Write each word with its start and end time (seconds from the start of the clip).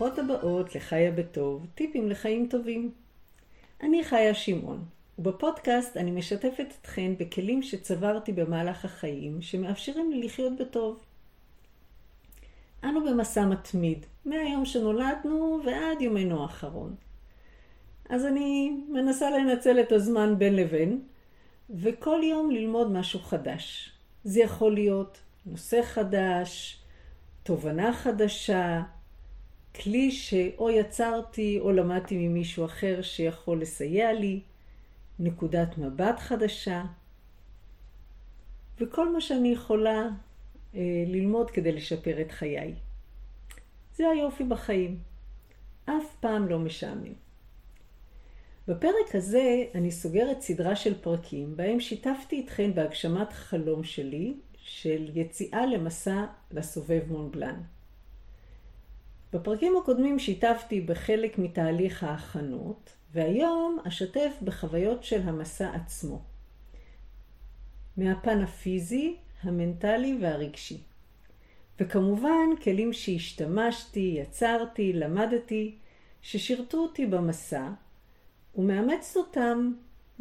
שלום, 0.00 0.10
וברוכות 0.12 0.18
הבאות 0.18 0.74
לחיה 0.74 1.10
בטוב, 1.10 1.66
טיפים 1.74 2.08
לחיים 2.08 2.46
טובים. 2.50 2.92
אני 3.82 4.04
חיה 4.04 4.34
שמעון, 4.34 4.84
ובפודקאסט 5.18 5.96
אני 5.96 6.10
משתפת 6.10 6.66
אתכן 6.80 7.12
בכלים 7.18 7.62
שצברתי 7.62 8.32
במהלך 8.32 8.84
החיים, 8.84 9.42
שמאפשרים 9.42 10.10
לי 10.10 10.22
לחיות 10.22 10.52
בטוב. 10.60 11.04
אנו 12.84 13.04
במסע 13.04 13.46
מתמיד, 13.46 14.06
מהיום 14.24 14.64
שנולדנו 14.64 15.60
ועד 15.64 16.00
יומנו 16.00 16.42
האחרון. 16.42 16.94
אז 18.08 18.26
אני 18.26 18.70
מנסה 18.88 19.30
לנצל 19.30 19.80
את 19.80 19.92
הזמן 19.92 20.38
בין 20.38 20.56
לבין, 20.56 21.02
וכל 21.70 22.20
יום 22.24 22.50
ללמוד 22.50 22.90
משהו 22.90 23.20
חדש. 23.20 23.92
זה 24.24 24.40
יכול 24.40 24.74
להיות 24.74 25.18
נושא 25.46 25.82
חדש, 25.82 26.80
תובנה 27.42 27.92
חדשה, 27.92 28.82
כלי 29.74 30.10
שאו 30.10 30.70
יצרתי 30.70 31.58
או 31.60 31.72
למדתי 31.72 32.28
ממישהו 32.28 32.64
אחר 32.64 33.02
שיכול 33.02 33.60
לסייע 33.60 34.12
לי, 34.12 34.40
נקודת 35.18 35.78
מבט 35.78 36.18
חדשה, 36.18 36.84
וכל 38.78 39.12
מה 39.12 39.20
שאני 39.20 39.48
יכולה 39.48 40.08
אה, 40.74 41.04
ללמוד 41.06 41.50
כדי 41.50 41.72
לשפר 41.72 42.20
את 42.20 42.30
חיי. 42.32 42.74
זה 43.96 44.08
היופי 44.08 44.44
בחיים. 44.44 44.98
אף 45.84 46.16
פעם 46.20 46.48
לא 46.48 46.58
משעמם. 46.58 47.12
בפרק 48.68 49.14
הזה 49.14 49.64
אני 49.74 49.90
סוגרת 49.90 50.40
סדרה 50.40 50.76
של 50.76 51.00
פרקים 51.00 51.56
בהם 51.56 51.80
שיתפתי 51.80 52.44
אתכן 52.44 52.74
בהגשמת 52.74 53.32
חלום 53.32 53.84
שלי 53.84 54.34
של 54.56 55.10
יציאה 55.14 55.66
למסע 55.66 56.24
לסובב 56.50 57.02
מונבלן. 57.08 57.60
בפרקים 59.32 59.76
הקודמים 59.76 60.18
שיתפתי 60.18 60.80
בחלק 60.80 61.38
מתהליך 61.38 62.04
ההכנות, 62.04 62.92
והיום 63.12 63.78
אשתף 63.88 64.32
בחוויות 64.44 65.04
של 65.04 65.20
המסע 65.28 65.74
עצמו. 65.74 66.22
מהפן 67.96 68.42
הפיזי, 68.42 69.16
המנטלי 69.42 70.18
והרגשי. 70.20 70.80
וכמובן 71.80 72.56
כלים 72.62 72.92
שהשתמשתי, 72.92 74.16
יצרתי, 74.20 74.92
למדתי, 74.92 75.74
ששירתו 76.22 76.78
אותי 76.78 77.06
במסע, 77.06 77.68
ומאמצת 78.54 79.16
אותם 79.16 79.72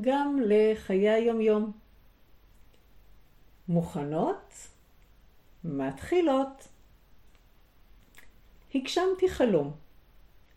גם 0.02 0.40
לחיי 0.46 1.10
היום-יום. 1.10 1.72
מוכנות? 3.68 4.54
מתחילות. 5.64 6.68
הגשמתי 8.76 9.30
חלום. 9.30 9.72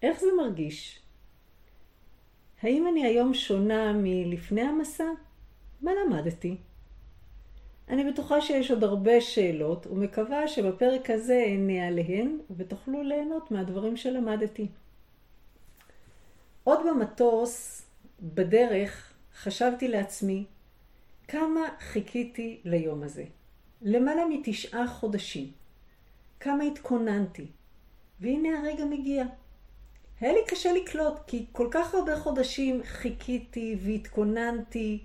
איך 0.02 0.20
זה 0.20 0.27
מרגיש? 0.36 0.98
האם 2.62 2.88
אני 2.88 3.06
היום 3.06 3.34
שונה 3.34 3.92
מלפני 3.92 4.62
המסע? 4.62 5.05
מה 5.82 5.91
למדתי? 5.94 6.56
אני 7.88 8.12
בטוחה 8.12 8.40
שיש 8.40 8.70
עוד 8.70 8.84
הרבה 8.84 9.20
שאלות, 9.20 9.86
ומקווה 9.86 10.48
שבפרק 10.48 11.10
הזה 11.10 11.44
אענה 11.46 11.86
עליהן, 11.86 12.38
ותוכלו 12.56 13.02
ליהנות 13.02 13.50
מהדברים 13.50 13.96
שלמדתי. 13.96 14.66
עוד 16.64 16.78
במטוס, 16.86 17.83
בדרך, 18.22 19.12
חשבתי 19.34 19.88
לעצמי, 19.88 20.44
כמה 21.28 21.60
חיכיתי 21.80 22.61
ליום 22.64 23.02
הזה. 23.02 23.24
למעלה 23.83 24.23
מתשעה 24.30 24.86
חודשים. 24.89 25.50
כמה 26.40 26.64
התכוננתי. 26.64 27.46
והנה 28.22 28.58
הרגע 28.58 28.84
מגיע. 28.84 29.24
היה 30.20 30.33
לי 30.33 30.40
קשה 30.46 30.72
לקלוט, 30.72 31.14
כי 31.27 31.46
כל 31.52 31.68
כך 31.70 31.94
הרבה 31.94 32.16
חודשים 32.16 32.80
חיכיתי 32.84 33.77
והתכוננתי, 33.83 35.05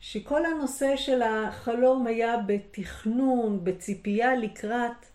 שכל 0.00 0.46
הנושא 0.46 0.96
של 0.96 1.22
החלום 1.22 2.06
היה 2.06 2.36
בתכנון, 2.46 3.64
בציפייה 3.64 4.36
לקראת. 4.36 5.06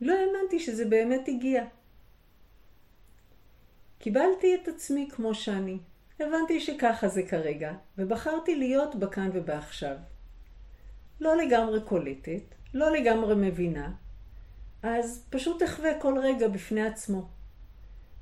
לא 0.00 0.12
האמנתי 0.12 0.60
שזה 0.60 0.84
באמת 0.84 1.28
הגיע. 1.28 1.64
קיבלתי 3.98 4.54
את 4.54 4.68
עצמי 4.68 5.08
כמו 5.10 5.34
שאני. 5.34 5.78
הבנתי 6.20 6.60
שככה 6.60 7.08
זה 7.08 7.22
כרגע, 7.22 7.72
ובחרתי 7.98 8.56
להיות 8.56 8.94
בכאן 8.94 9.30
ובעכשיו. 9.32 9.96
לא 11.20 11.36
לגמרי 11.36 11.80
קולטת, 11.80 12.54
לא 12.74 12.90
לגמרי 12.90 13.34
מבינה, 13.36 13.92
אז 14.82 15.24
פשוט 15.30 15.62
אחווה 15.62 16.00
כל 16.00 16.18
רגע 16.22 16.48
בפני 16.48 16.86
עצמו. 16.86 17.28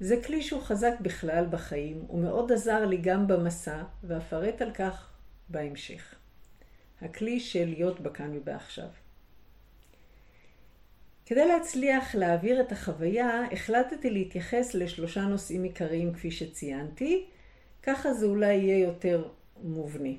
זה 0.00 0.22
כלי 0.26 0.42
שהוא 0.42 0.62
חזק 0.62 0.92
בכלל 1.00 1.46
בחיים, 1.50 2.10
ומאוד 2.10 2.52
עזר 2.52 2.86
לי 2.86 2.96
גם 2.96 3.26
במסע, 3.26 3.82
ואפרט 4.04 4.62
על 4.62 4.70
כך 4.74 5.10
בהמשך. 5.48 6.14
הכלי 7.00 7.40
של 7.40 7.68
להיות 7.68 8.00
בכאן 8.00 8.36
ובעכשיו. 8.36 8.88
כדי 11.26 11.46
להצליח 11.46 12.14
להעביר 12.14 12.60
את 12.60 12.72
החוויה, 12.72 13.42
החלטתי 13.52 14.10
להתייחס 14.10 14.74
לשלושה 14.74 15.22
נושאים 15.22 15.62
עיקריים 15.62 16.12
כפי 16.14 16.30
שציינתי, 16.30 17.26
ככה 17.82 18.14
זה 18.14 18.26
אולי 18.26 18.54
יהיה 18.54 18.78
יותר 18.78 19.28
מובנה. 19.62 20.12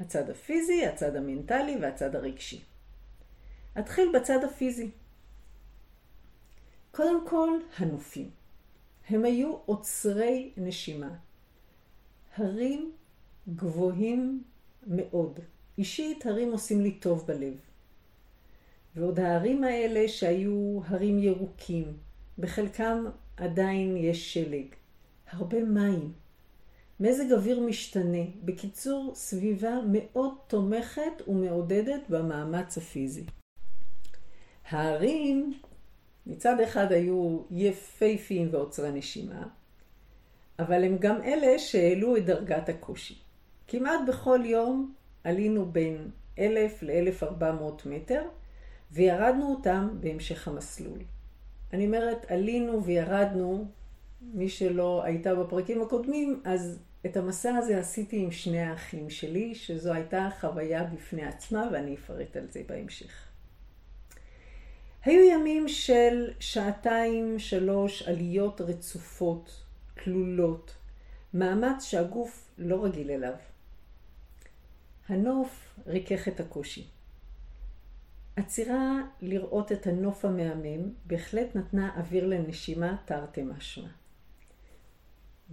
הצד 0.00 0.30
הפיזי, 0.30 0.86
הצד 0.86 1.16
המנטלי 1.16 1.76
והצד 1.80 2.16
הרגשי. 2.16 2.64
אתחיל 3.78 4.12
בצד 4.14 4.44
הפיזי. 4.44 4.90
קודם 6.98 7.26
כל, 7.28 7.50
הנופים. 7.76 8.30
הם 9.08 9.24
היו 9.24 9.56
עוצרי 9.66 10.50
נשימה. 10.56 11.10
הרים 12.36 12.92
גבוהים 13.48 14.42
מאוד. 14.86 15.40
אישית, 15.78 16.26
הרים 16.26 16.52
עושים 16.52 16.80
לי 16.80 16.90
טוב 16.92 17.26
בלב. 17.26 17.54
ועוד 18.96 19.20
ההרים 19.20 19.64
האלה 19.64 20.08
שהיו 20.08 20.80
הרים 20.84 21.18
ירוקים, 21.18 21.96
בחלקם 22.38 23.04
עדיין 23.36 23.96
יש 23.96 24.34
שלג. 24.34 24.66
הרבה 25.30 25.64
מים. 25.64 26.12
מזג 27.00 27.32
אוויר 27.32 27.60
משתנה. 27.60 28.24
בקיצור, 28.44 29.12
סביבה 29.14 29.78
מאוד 29.92 30.34
תומכת 30.46 31.22
ומעודדת 31.28 32.00
במאמץ 32.08 32.78
הפיזי. 32.78 33.24
הערים 34.68 35.52
מצד 36.28 36.60
אחד 36.60 36.92
היו 36.92 37.42
יפייפיים 37.50 38.48
ועוצרי 38.50 38.92
נשימה, 38.92 39.46
אבל 40.58 40.84
הם 40.84 40.96
גם 40.98 41.22
אלה 41.22 41.58
שהעלו 41.58 42.16
את 42.16 42.24
דרגת 42.24 42.68
הקושי. 42.68 43.18
כמעט 43.68 44.00
בכל 44.08 44.40
יום 44.44 44.94
עלינו 45.24 45.72
בין 45.72 46.10
1,000 46.38 46.82
ל-1,400 46.82 47.88
מטר, 47.88 48.22
וירדנו 48.92 49.50
אותם 49.50 49.88
בהמשך 50.00 50.48
המסלול. 50.48 50.98
אני 51.72 51.86
אומרת, 51.86 52.30
עלינו 52.30 52.84
וירדנו, 52.84 53.66
מי 54.22 54.48
שלא 54.48 55.04
הייתה 55.04 55.34
בפרקים 55.34 55.82
הקודמים, 55.82 56.42
אז 56.44 56.78
את 57.06 57.16
המסע 57.16 57.54
הזה 57.54 57.78
עשיתי 57.78 58.18
עם 58.18 58.30
שני 58.30 58.60
האחים 58.60 59.10
שלי, 59.10 59.54
שזו 59.54 59.92
הייתה 59.92 60.28
חוויה 60.40 60.84
בפני 60.84 61.24
עצמה, 61.24 61.68
ואני 61.72 61.94
אפרט 61.94 62.36
על 62.36 62.46
זה 62.50 62.62
בהמשך. 62.68 63.27
היו 65.08 65.22
ימים 65.22 65.68
של 65.68 66.30
שעתיים, 66.40 67.38
שלוש, 67.38 68.02
עליות 68.02 68.60
רצופות, 68.60 69.62
תלולות, 69.94 70.74
מאמץ 71.34 71.84
שהגוף 71.84 72.50
לא 72.58 72.84
רגיל 72.84 73.10
אליו. 73.10 73.34
הנוף 75.08 75.78
ריכך 75.86 76.28
את 76.28 76.40
הקושי. 76.40 76.86
עצירה 78.36 79.02
לראות 79.20 79.72
את 79.72 79.86
הנוף 79.86 80.24
המהמם 80.24 80.90
בהחלט 81.06 81.56
נתנה 81.56 81.94
אוויר 81.96 82.26
לנשימה 82.26 82.96
תרתי 83.04 83.42
משמע. 83.42 83.88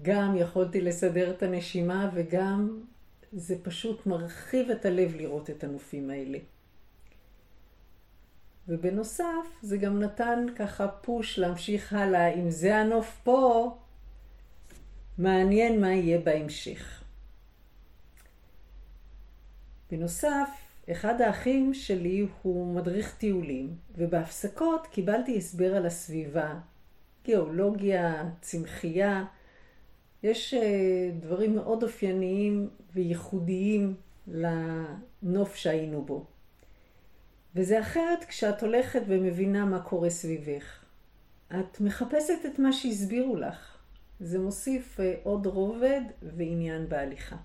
גם 0.02 0.36
יכולתי 0.38 0.82
לסדר 0.82 1.32
את 1.32 1.44
הנשימה 1.44 2.10
וגם 2.14 2.84
זה 3.34 3.56
פשוט 3.64 4.06
מרחיב 4.06 4.70
את 4.70 4.86
הלב 4.86 5.16
לראות 5.16 5.50
את 5.50 5.64
הנופים 5.64 6.10
האלה. 6.10 6.38
ובנוסף, 8.68 9.46
זה 9.62 9.78
גם 9.78 10.00
נתן 10.00 10.46
ככה 10.56 10.88
פוש 10.88 11.40
להמשיך 11.40 11.94
הלאה. 11.94 12.34
אם 12.34 12.50
זה 12.50 12.78
הנוף 12.78 13.20
פה, 13.24 13.72
מעניין 15.18 15.82
מה 15.82 15.94
יהיה 15.94 16.20
בהמשך. 16.20 17.04
בנוסף, 19.92 20.50
אחד 20.92 21.22
האחים 21.22 21.74
שלי 21.74 22.28
הוא 22.42 22.76
מדריך 22.76 23.16
טיולים, 23.18 23.76
ובהפסקות 23.98 24.88
קיבלתי 24.88 25.38
הסבר 25.38 25.76
על 25.76 25.86
הסביבה, 25.86 26.54
גיאולוגיה, 27.26 28.30
צמחייה, 28.42 29.26
יש 30.24 30.54
אה, 30.54 31.10
דברים 31.20 31.56
מאוד 31.56 31.84
אופייניים 31.84 32.70
וייחודיים 32.94 33.96
לנוף 34.28 35.56
שהיינו 35.56 36.02
בו. 36.06 36.26
וזה 37.56 37.80
אחרת 37.80 38.24
כשאת 38.24 38.64
הולכת 38.64 39.02
ומבינה 39.08 39.66
מה 39.66 39.80
קורה 39.80 40.10
סביבך. 40.10 40.80
את 41.48 41.82
מחפשת 41.82 42.40
את 42.46 42.60
מה 42.60 42.74
שהסבירו 42.74 43.36
לך. 43.36 43.78
זה 44.20 44.40
מוסיף 44.40 45.00
אה, 45.00 45.14
עוד 45.24 45.46
רובד 45.46 46.02
ועניין 46.22 46.90
בהליכה. 46.90 47.36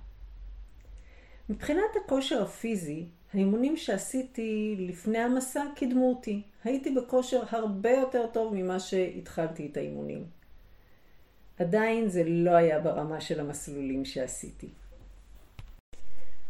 מבחינת 1.49 1.97
הכושר 2.05 2.43
הפיזי, 2.43 3.07
האימונים 3.35 3.77
שעשיתי 3.77 4.77
לפני 4.79 5.19
המסע 5.19 5.65
קידמו 5.75 6.09
אותי. 6.09 6.43
הייתי 6.65 6.91
בכושר 6.91 7.43
הרבה 7.51 7.91
יותר 7.91 8.27
טוב 8.33 8.55
ממה 8.55 8.81
שהתחלתי 8.81 9.69
את 9.73 9.77
האימונים. 9.77 10.25
עדיין 11.59 12.09
זה 12.09 12.23
לא 12.27 12.51
היה 12.51 12.81
ברמה 12.81 13.21
של 13.21 13.41
המסלולים 13.41 14.05
שעשיתי. 14.05 14.69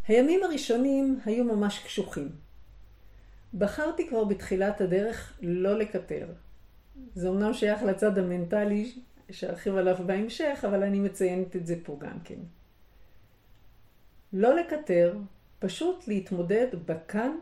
הימים 0.09 0.43
הראשונים 0.45 1.21
היו 1.25 1.45
ממש 1.45 1.79
קשוחים. 1.79 2.29
בחרתי 3.55 4.09
כבר 4.09 4.25
בתחילת 4.25 4.81
הדרך 4.81 5.39
לא 5.43 5.79
לקטר. 5.79 6.27
זה 7.15 7.29
אמנם 7.29 7.55
שייך 7.55 7.83
לצד 7.83 8.19
המנטלי 8.19 8.93
שארחיב 9.31 9.77
עליו 9.77 9.97
בהמשך, 10.07 10.65
אבל 10.69 10.83
אני 10.83 11.01
מציינת 11.01 11.57
את 11.57 11.67
זה 11.67 11.77
פה 11.85 11.97
גם 12.01 12.21
כן. 12.25 12.39
לא 14.33 14.57
לקטר, 14.57 15.17
פשוט 15.59 16.09
להתמודד 16.09 16.67
בכאן 16.87 17.37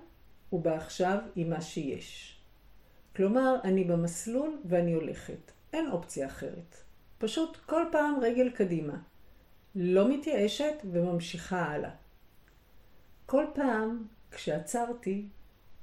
ובעכשיו 0.52 1.18
עם 1.36 1.50
מה 1.50 1.60
שיש. 1.60 2.38
כלומר, 3.16 3.56
אני 3.64 3.84
במסלול 3.84 4.58
ואני 4.64 4.92
הולכת. 4.92 5.52
אין 5.72 5.90
אופציה 5.90 6.26
אחרת. 6.26 6.76
פשוט 7.18 7.56
כל 7.56 7.84
פעם 7.92 8.14
רגל 8.22 8.50
קדימה. 8.50 8.96
לא 9.74 10.12
מתייאשת 10.12 10.74
וממשיכה 10.90 11.62
הלאה. 11.62 11.90
כל 13.26 13.44
פעם 13.54 14.06
כשעצרתי, 14.30 15.28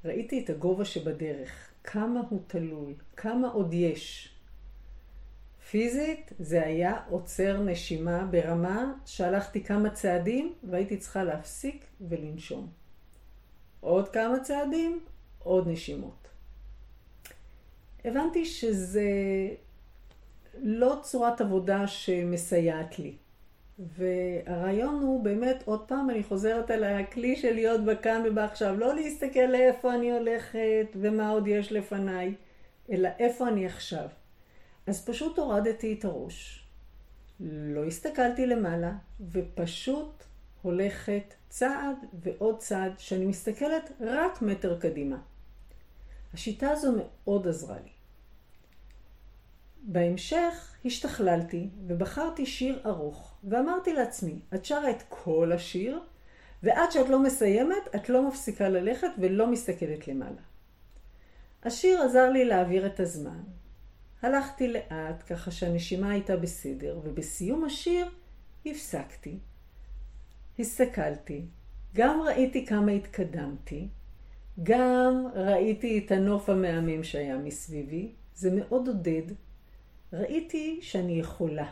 ראיתי 0.06 0.44
את 0.44 0.50
הגובה 0.50 0.86
שבדרך, 0.86 1.70
כמה 1.84 2.22
הוא 2.30 2.42
תלוי, 2.48 2.96
כמה 3.16 3.48
עוד 3.48 3.74
יש. 3.74 4.32
פיזית 5.70 6.34
זה 6.40 6.66
היה 6.66 7.00
עוצר 7.10 7.62
נשימה 7.62 8.26
ברמה 8.26 8.94
שהלכתי 9.06 9.64
כמה 9.64 9.90
צעדים 9.90 10.54
והייתי 10.64 10.98
צריכה 10.98 11.24
להפסיק 11.24 11.86
ולנשום. 12.02 12.70
עוד 13.80 14.10
כמה 14.10 14.40
צעדים, 14.40 15.00
עוד 15.40 15.68
נשימות. 15.68 16.28
הבנתי 18.06 18.46
שזה 18.46 19.10
לא 20.56 21.00
צורת 21.04 21.42
עבודה 21.42 21.88
שמסייעת 21.88 23.00
לי. 23.00 23.16
והרעיון 23.80 25.04
הוא 25.04 25.24
באמת, 25.24 25.64
עוד 25.66 25.88
פעם 25.88 26.10
אני 26.10 26.24
חוזרת 26.24 26.72
על 26.72 26.84
הכלי 26.84 27.36
של 27.36 27.54
להיות 27.54 27.86
בכאן 27.86 28.24
ובעכשיו, 28.28 28.76
לא 28.78 28.96
להסתכל 28.96 29.40
לאיפה 29.40 29.96
אני 29.96 30.12
הולכת 30.12 30.88
ומה 30.96 31.30
עוד 31.30 31.48
יש 31.48 31.72
לפניי, 31.72 32.36
אלא 32.92 33.10
איפה 33.20 33.48
אני 33.48 33.66
עכשיו. 33.66 34.08
אז 34.88 35.06
פשוט 35.06 35.40
הורדתי 35.40 35.96
את 36.00 36.06
הראש, 36.06 36.68
לא 37.40 37.86
הסתכלתי 37.86 38.46
למעלה, 38.46 38.92
ופשוט 39.32 40.24
הולכת 40.62 41.34
צעד 41.50 41.96
ועוד 42.14 42.58
צעד, 42.58 42.94
שאני 42.98 43.26
מסתכלת 43.26 43.92
רק 44.02 44.42
מטר 44.42 44.80
קדימה. 44.80 45.18
השיטה 46.34 46.70
הזו 46.70 46.94
מאוד 46.98 47.48
עזרה 47.48 47.76
לי. 47.84 47.90
בהמשך 49.88 50.76
השתכללתי 50.86 51.70
ובחרתי 51.88 52.46
שיר 52.46 52.82
ארוך, 52.86 53.38
ואמרתי 53.44 53.94
לעצמי, 53.94 54.40
את 54.54 54.66
שרה 54.66 54.90
את 54.90 55.04
כל 55.10 55.52
השיר, 55.56 56.00
ועד 56.64 56.92
שאת 56.92 57.10
לא 57.10 57.20
מסיימת, 57.20 57.96
את 57.96 58.10
לא 58.10 58.28
מפסיקה 58.28 58.70
ללכת 58.70 59.08
ולא 59.18 59.52
מסתכלת 59.52 60.08
למעלה. 60.08 60.42
השיר 61.64 62.02
עזר 62.02 62.30
לי 62.30 62.46
להעביר 62.46 62.86
את 62.86 63.00
הזמן. 63.00 63.44
הלכתי 64.22 64.68
לאט, 64.68 65.24
ככה 65.28 65.52
שהנשימה 65.52 66.12
הייתה 66.12 66.38
בסדר, 66.38 67.00
ובסיום 67.04 67.64
השיר 67.64 68.10
הפסקתי. 68.66 69.38
הסתכלתי, 70.60 71.46
גם 71.96 72.22
ראיתי 72.22 72.66
כמה 72.66 72.92
התקדמתי, 72.92 73.88
גם 74.64 75.28
ראיתי 75.36 76.04
את 76.06 76.12
הנוף 76.12 76.50
המהמם 76.50 77.04
שהיה 77.04 77.38
מסביבי, 77.38 78.12
זה 78.36 78.50
מאוד 78.52 78.88
עודד. 78.88 79.45
ראיתי 80.20 80.80
שאני 80.82 81.20
יכולה. 81.20 81.72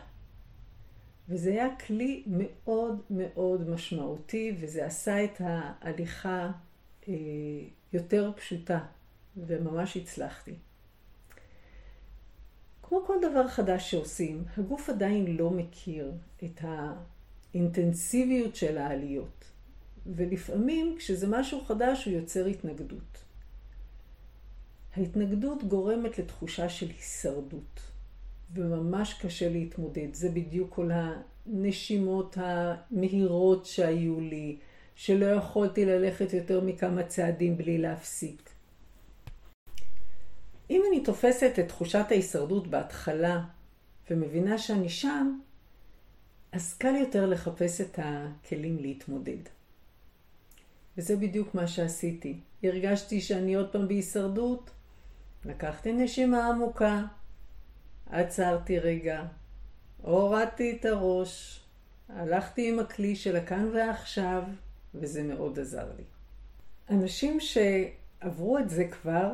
וזה 1.28 1.50
היה 1.50 1.76
כלי 1.76 2.22
מאוד 2.26 3.00
מאוד 3.10 3.70
משמעותי, 3.70 4.56
וזה 4.60 4.86
עשה 4.86 5.24
את 5.24 5.40
ההליכה 5.40 6.50
אה, 7.08 7.14
יותר 7.92 8.32
פשוטה, 8.36 8.78
וממש 9.36 9.96
הצלחתי. 9.96 10.54
כמו 12.82 13.04
כל 13.06 13.16
דבר 13.30 13.48
חדש 13.48 13.90
שעושים, 13.90 14.44
הגוף 14.56 14.88
עדיין 14.88 15.36
לא 15.36 15.50
מכיר 15.50 16.12
את 16.44 16.60
האינטנסיביות 17.54 18.56
של 18.56 18.78
העליות. 18.78 19.44
ולפעמים 20.06 20.96
כשזה 20.98 21.26
משהו 21.26 21.64
חדש 21.64 22.04
הוא 22.04 22.14
יוצר 22.14 22.46
התנגדות. 22.46 23.24
ההתנגדות 24.96 25.64
גורמת 25.64 26.18
לתחושה 26.18 26.68
של 26.68 26.86
הישרדות. 26.88 27.93
וממש 28.54 29.14
קשה 29.14 29.48
להתמודד. 29.48 30.14
זה 30.14 30.28
בדיוק 30.28 30.74
כל 30.74 30.90
הנשימות 30.92 32.38
המהירות 32.40 33.66
שהיו 33.66 34.20
לי, 34.20 34.58
שלא 34.94 35.26
יכולתי 35.26 35.84
ללכת 35.84 36.32
יותר 36.32 36.60
מכמה 36.60 37.02
צעדים 37.02 37.56
בלי 37.56 37.78
להפסיק. 37.78 38.50
אם 40.70 40.82
אני 40.88 41.04
תופסת 41.04 41.58
את 41.58 41.68
תחושת 41.68 42.04
ההישרדות 42.10 42.66
בהתחלה 42.66 43.44
ומבינה 44.10 44.58
שאני 44.58 44.88
שם, 44.88 45.38
אז 46.52 46.74
קל 46.74 46.94
יותר 46.94 47.26
לחפש 47.26 47.80
את 47.80 47.98
הכלים 48.02 48.78
להתמודד. 48.78 49.42
וזה 50.98 51.16
בדיוק 51.16 51.54
מה 51.54 51.66
שעשיתי. 51.66 52.40
הרגשתי 52.62 53.20
שאני 53.20 53.54
עוד 53.54 53.72
פעם 53.72 53.88
בהישרדות, 53.88 54.70
לקחתי 55.44 55.92
נשימה 55.92 56.48
עמוקה, 56.48 57.02
עצרתי 58.14 58.78
רגע, 58.78 59.22
הורדתי 60.02 60.76
את 60.80 60.84
הראש, 60.84 61.60
הלכתי 62.08 62.68
עם 62.68 62.78
הכלי 62.78 63.16
של 63.16 63.36
הכאן 63.36 63.70
ועכשיו, 63.74 64.42
וזה 64.94 65.22
מאוד 65.22 65.58
עזר 65.58 65.86
לי. 65.96 66.04
אנשים 66.90 67.38
שעברו 67.40 68.58
את 68.58 68.70
זה 68.70 68.84
כבר 68.84 69.30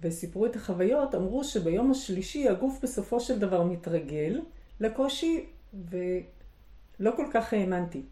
וסיפרו 0.00 0.46
את 0.46 0.56
החוויות, 0.56 1.14
אמרו 1.14 1.44
שביום 1.44 1.90
השלישי 1.90 2.48
הגוף 2.48 2.78
בסופו 2.82 3.20
של 3.20 3.38
דבר 3.38 3.62
מתרגל 3.62 4.40
לקושי, 4.80 5.46
ולא 5.74 7.10
כל 7.16 7.26
כך 7.32 7.52
האמנתי. 7.52 8.02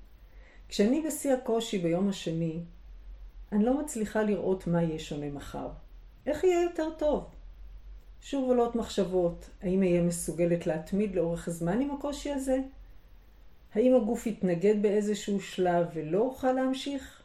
כשאני 0.68 1.02
בשיא 1.06 1.32
הקושי 1.32 1.78
ביום 1.78 2.08
השני, 2.08 2.60
אני 3.52 3.64
לא 3.64 3.80
מצליחה 3.80 4.22
לראות 4.22 4.66
מה 4.66 4.82
יהיה 4.82 4.98
שונה 4.98 5.30
מחר. 5.30 5.68
איך 6.26 6.44
יהיה 6.44 6.62
יותר 6.62 6.90
טוב? 6.98 7.24
שוב 8.24 8.48
עולות 8.48 8.74
מחשבות, 8.76 9.50
האם 9.62 9.82
אהיה 9.82 10.02
מסוגלת 10.02 10.66
להתמיד 10.66 11.14
לאורך 11.14 11.48
הזמן 11.48 11.80
עם 11.80 11.90
הקושי 11.90 12.30
הזה? 12.30 12.58
האם 13.74 13.94
הגוף 13.94 14.26
יתנגד 14.26 14.82
באיזשהו 14.82 15.40
שלב 15.40 15.86
ולא 15.94 16.18
אוכל 16.18 16.52
להמשיך? 16.52 17.22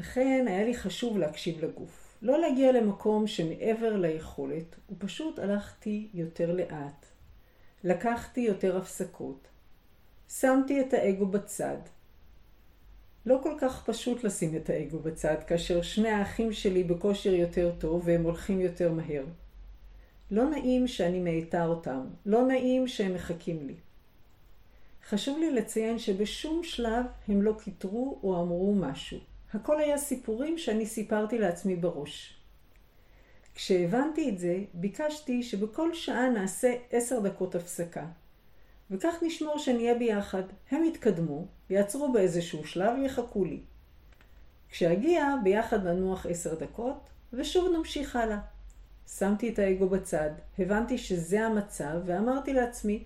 לכן 0.00 0.44
היה 0.48 0.64
לי 0.64 0.74
חשוב 0.74 1.18
להקשיב 1.18 1.64
לגוף. 1.64 2.18
לא 2.22 2.40
להגיע 2.40 2.72
למקום 2.72 3.26
שמעבר 3.26 3.96
ליכולת, 3.96 4.76
ופשוט 4.90 5.38
הלכתי 5.38 6.08
יותר 6.14 6.52
לאט. 6.52 7.06
לקחתי 7.84 8.40
יותר 8.40 8.76
הפסקות. 8.76 9.48
שמתי 10.28 10.80
את 10.80 10.94
האגו 10.94 11.26
בצד. 11.26 11.78
לא 13.26 13.40
כל 13.42 13.54
כך 13.60 13.84
פשוט 13.84 14.24
לשים 14.24 14.56
את 14.56 14.70
האגו 14.70 14.98
בצד, 14.98 15.36
כאשר 15.46 15.82
שני 15.82 16.08
האחים 16.08 16.52
שלי 16.52 16.84
בכושר 16.84 17.34
יותר 17.34 17.72
טוב 17.78 18.02
והם 18.04 18.22
הולכים 18.22 18.60
יותר 18.60 18.92
מהר. 18.92 19.24
לא 20.30 20.50
נעים 20.50 20.88
שאני 20.88 21.20
מאיתה 21.20 21.66
אותם, 21.66 22.00
לא 22.26 22.46
נעים 22.46 22.88
שהם 22.88 23.14
מחכים 23.14 23.66
לי. 23.66 23.74
חשוב 25.08 25.38
לי 25.38 25.50
לציין 25.50 25.98
שבשום 25.98 26.64
שלב 26.64 27.06
הם 27.28 27.42
לא 27.42 27.52
קיטרו 27.64 28.18
או 28.22 28.42
אמרו 28.42 28.74
משהו. 28.74 29.18
הכל 29.54 29.80
היה 29.80 29.98
סיפורים 29.98 30.58
שאני 30.58 30.86
סיפרתי 30.86 31.38
לעצמי 31.38 31.76
בראש. 31.76 32.36
כשהבנתי 33.54 34.28
את 34.28 34.38
זה, 34.38 34.58
ביקשתי 34.74 35.42
שבכל 35.42 35.94
שעה 35.94 36.28
נעשה 36.30 36.74
עשר 36.90 37.20
דקות 37.20 37.54
הפסקה. 37.54 38.06
וכך 38.92 39.14
נשמור 39.22 39.58
שנהיה 39.58 39.94
ביחד. 39.94 40.42
הם 40.70 40.84
יתקדמו, 40.84 41.46
יעצרו 41.70 42.12
באיזשהו 42.12 42.64
שלב 42.64 42.98
ויחכו 42.98 43.44
לי. 43.44 43.60
כשאגיע, 44.70 45.34
ביחד 45.42 45.86
ננוח 45.86 46.26
עשר 46.26 46.54
דקות, 46.54 47.08
ושוב 47.32 47.76
נמשיך 47.76 48.16
הלאה. 48.16 48.38
שמתי 49.18 49.48
את 49.48 49.58
האגו 49.58 49.88
בצד, 49.88 50.30
הבנתי 50.58 50.98
שזה 50.98 51.46
המצב, 51.46 51.94
ואמרתי 52.04 52.52
לעצמי, 52.52 53.04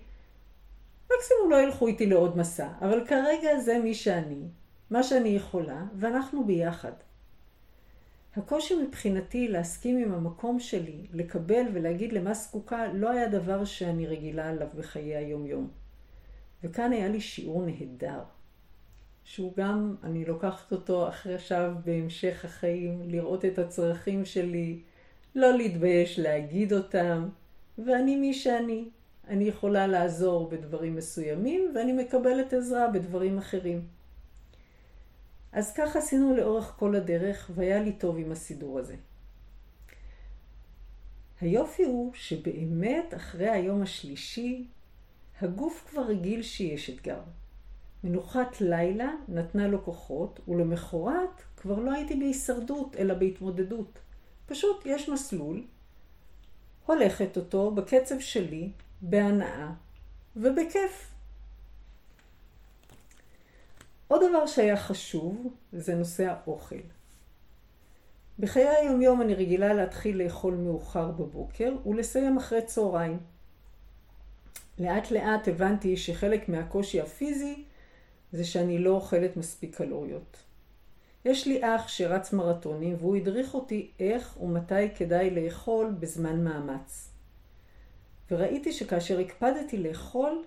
מקסימום 1.05 1.51
לא 1.51 1.55
ילכו 1.61 1.87
איתי 1.87 2.05
לעוד 2.05 2.37
מסע, 2.37 2.67
אבל 2.81 3.07
כרגע 3.07 3.59
זה 3.59 3.79
מי 3.79 3.93
שאני, 3.93 4.41
מה 4.89 5.03
שאני 5.03 5.29
יכולה, 5.29 5.83
ואנחנו 5.95 6.45
ביחד. 6.45 6.91
הקושי 8.35 8.75
מבחינתי 8.75 9.47
להסכים 9.47 9.97
עם 9.97 10.13
המקום 10.13 10.59
שלי, 10.59 11.05
לקבל 11.13 11.65
ולהגיד 11.73 12.13
למה 12.13 12.33
זקוקה, 12.33 12.93
לא 12.93 13.09
היה 13.09 13.29
דבר 13.29 13.65
שאני 13.65 14.07
רגילה 14.07 14.49
עליו 14.49 14.67
בחיי 14.75 15.15
היום-יום. 15.15 15.69
וכאן 16.63 16.91
היה 16.93 17.07
לי 17.07 17.21
שיעור 17.21 17.65
נהדר, 17.65 18.19
שהוא 19.23 19.53
גם, 19.57 19.95
אני 20.03 20.25
לוקחת 20.25 20.71
אותו 20.71 21.09
אחרי 21.09 21.35
עכשיו 21.35 21.73
בהמשך 21.85 22.45
החיים, 22.45 23.01
לראות 23.09 23.45
את 23.45 23.59
הצרכים 23.59 24.25
שלי, 24.25 24.79
לא 25.35 25.57
להתבייש 25.57 26.19
להגיד 26.19 26.73
אותם, 26.73 27.29
ואני 27.77 28.15
מי 28.15 28.33
שאני. 28.33 28.89
אני 29.27 29.43
יכולה 29.43 29.87
לעזור 29.87 30.49
בדברים 30.49 30.95
מסוימים, 30.95 31.71
ואני 31.75 31.93
מקבלת 31.93 32.53
עזרה 32.53 32.87
בדברים 32.87 33.37
אחרים. 33.37 33.96
אז 35.57 35.73
כך 35.73 35.95
עשינו 35.95 36.35
לאורך 36.35 36.73
כל 36.79 36.95
הדרך, 36.95 37.51
והיה 37.55 37.83
לי 37.83 37.93
טוב 37.93 38.17
עם 38.17 38.31
הסידור 38.31 38.79
הזה. 38.79 38.95
היופי 41.41 41.83
הוא 41.83 42.13
שבאמת 42.13 43.13
אחרי 43.15 43.49
היום 43.49 43.81
השלישי, 43.81 44.67
הגוף 45.41 45.87
כבר 45.89 46.01
רגיל 46.01 46.41
שיש 46.43 46.89
אתגר. 46.89 47.19
מנוחת 48.03 48.61
לילה 48.61 49.11
נתנה 49.27 49.67
לו 49.67 49.85
כוחות, 49.85 50.39
ולמחרת 50.47 51.41
כבר 51.57 51.79
לא 51.79 51.91
הייתי 51.91 52.15
בהישרדות, 52.15 52.95
אלא 52.95 53.13
בהתמודדות. 53.13 53.99
פשוט 54.45 54.83
יש 54.85 55.09
מסלול, 55.09 55.63
הולכת 56.85 57.37
אותו 57.37 57.71
בקצב 57.71 58.19
שלי, 58.19 58.71
בהנאה 59.01 59.71
ובכיף. 60.35 61.16
עוד 64.07 64.21
דבר 64.29 64.45
שהיה 64.45 64.77
חשוב 64.77 65.55
זה 65.71 65.95
נושא 65.95 66.25
האוכל. 66.25 66.75
בחיי 68.39 68.67
היומיום 68.67 69.21
אני 69.21 69.33
רגילה 69.33 69.73
להתחיל 69.73 70.23
לאכול 70.23 70.53
מאוחר 70.53 71.11
בבוקר 71.11 71.73
ולסיים 71.85 72.37
אחרי 72.37 72.61
צהריים. 72.61 73.19
לאט 74.79 75.11
לאט 75.11 75.47
הבנתי 75.47 75.97
שחלק 75.97 76.49
מהקושי 76.49 77.01
הפיזי 77.01 77.63
זה 78.31 78.43
שאני 78.43 78.79
לא 78.79 78.89
אוכלת 78.89 79.37
מספיק 79.37 79.75
קלוריות. 79.75 80.37
יש 81.25 81.47
לי 81.47 81.61
אח 81.63 81.87
שרץ 81.87 82.33
מרתונים 82.33 82.95
והוא 82.99 83.15
הדריך 83.15 83.53
אותי 83.53 83.91
איך 83.99 84.37
ומתי 84.41 84.89
כדאי 84.95 85.29
לאכול 85.29 85.95
בזמן 85.99 86.43
מאמץ. 86.43 87.11
וראיתי 88.31 88.73
שכאשר 88.73 89.19
הקפדתי 89.19 89.77
לאכול, 89.77 90.43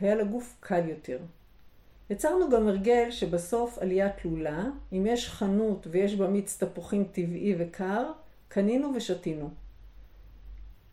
היה 0.00 0.14
לגוף 0.14 0.56
קל 0.60 0.88
יותר. 0.88 1.18
יצרנו 2.12 2.50
גם 2.50 2.68
הרגל 2.68 3.10
שבסוף 3.10 3.78
עלייה 3.78 4.08
תלולה, 4.10 4.64
אם 4.92 5.06
יש 5.06 5.28
חנות 5.28 5.86
ויש 5.90 6.14
בה 6.14 6.28
מיץ 6.28 6.62
תפוחים 6.62 7.04
טבעי 7.04 7.54
וקר, 7.58 8.10
קנינו 8.48 8.92
ושתינו. 8.96 9.50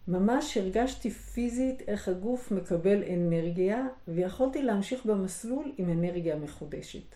ממש 0.07 0.57
הרגשתי 0.57 1.09
פיזית 1.11 1.81
איך 1.87 2.07
הגוף 2.07 2.51
מקבל 2.51 3.03
אנרגיה, 3.13 3.87
ויכולתי 4.07 4.63
להמשיך 4.63 5.05
במסלול 5.05 5.71
עם 5.77 5.89
אנרגיה 5.89 6.35
מחודשת. 6.35 7.15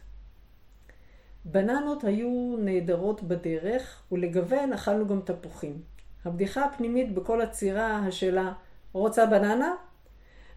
בננות 1.45 2.03
היו 2.03 2.55
נהדרות 2.60 3.24
בדרך, 3.24 4.03
ולגוון 4.12 4.74
אכלנו 4.74 5.07
גם 5.07 5.22
תפוחים. 5.25 5.81
הבדיחה 6.25 6.65
הפנימית 6.65 7.13
בכל 7.13 7.41
הצירה, 7.41 7.98
השאלה, 8.07 8.53
רוצה 8.93 9.25
בננה? 9.25 9.75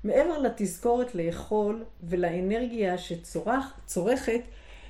מעבר 0.04 0.38
לתזכורת 0.38 1.14
לאכול 1.14 1.84
ולאנרגיה 2.02 2.98
שצורכת, 2.98 4.40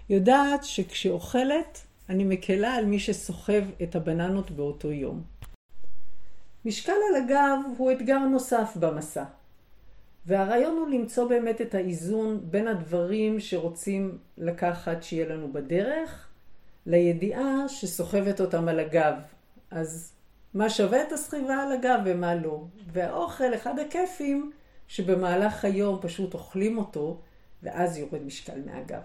יודעת 0.08 0.64
שכשאוכלת, 0.64 1.82
אני 2.08 2.24
מקלה 2.24 2.74
על 2.74 2.84
מי 2.84 2.98
שסוחב 2.98 3.62
את 3.82 3.96
הבננות 3.96 4.50
באותו 4.50 4.92
יום. 4.92 5.22
משקל 6.64 6.92
על 6.92 7.22
הגב 7.22 7.58
הוא 7.76 7.92
אתגר 7.92 8.18
נוסף 8.18 8.76
במסע. 8.76 9.24
והרעיון 10.26 10.76
הוא 10.76 10.88
למצוא 10.88 11.28
באמת 11.28 11.60
את 11.60 11.74
האיזון 11.74 12.40
בין 12.42 12.68
הדברים 12.68 13.40
שרוצים 13.40 14.18
לקחת 14.38 15.02
שיהיה 15.02 15.28
לנו 15.28 15.52
בדרך, 15.52 16.28
לידיעה 16.86 17.68
שסוחבת 17.68 18.40
אותם 18.40 18.68
על 18.68 18.80
הגב. 18.80 19.14
אז 19.70 20.12
מה 20.54 20.70
שווה 20.70 21.02
את 21.02 21.12
הסחיבה 21.12 21.54
על 21.62 21.72
הגב 21.72 21.98
ומה 22.04 22.34
לא. 22.34 22.64
והאוכל, 22.92 23.54
אחד 23.54 23.78
הכיפים, 23.78 24.52
שבמהלך 24.88 25.64
היום 25.64 25.98
פשוט 26.02 26.34
אוכלים 26.34 26.78
אותו, 26.78 27.20
ואז 27.62 27.98
יורד 27.98 28.22
משקל 28.22 28.60
מהגב. 28.66 29.02